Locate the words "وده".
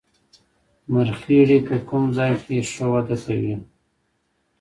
2.91-3.15